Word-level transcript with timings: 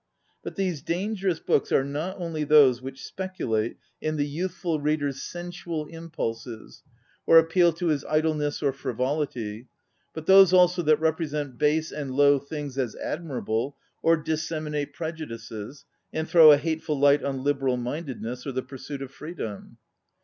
But 0.43 0.55
these 0.55 0.81
dangerous 0.81 1.39
books 1.39 1.71
are 1.71 1.83
not 1.83 2.19
only 2.19 2.43
those 2.43 2.81
which 2.81 3.05
speculate 3.05 3.77
in 4.01 4.15
the 4.15 4.25
youthful 4.25 4.71
35 4.79 4.79
ON 4.79 4.83
READING 4.83 4.99
reader's 4.99 5.21
sensual 5.21 5.85
impulses, 5.89 6.81
or 7.27 7.37
appeal 7.37 7.71
to 7.73 7.89
his 7.89 8.03
i(Ueness 8.05 8.63
or 8.63 8.73
frivolity, 8.73 9.67
but 10.15 10.25
those 10.25 10.53
also 10.53 10.81
that 10.81 10.99
represent 10.99 11.59
base 11.59 11.91
and 11.91 12.09
low 12.15 12.39
things 12.39 12.79
as 12.79 12.95
admirable, 12.95 13.77
or 14.01 14.17
disseminate 14.17 14.91
prejudices, 14.93 15.85
and 16.11 16.27
throw 16.27 16.51
a 16.51 16.57
hateful 16.57 16.97
light 16.99 17.23
on 17.23 17.43
liberal 17.43 17.77
mindedness, 17.77 18.47
or 18.47 18.51
the 18.51 18.63
pursuit 18.63 19.03
of 19.03 19.11
freedom. 19.11 19.77